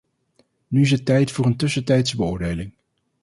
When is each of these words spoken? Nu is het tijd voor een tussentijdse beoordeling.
Nu 0.67 0.79
is 0.81 0.91
het 0.91 1.05
tijd 1.05 1.31
voor 1.31 1.45
een 1.45 1.55
tussentijdse 1.57 2.15
beoordeling. 2.15 2.73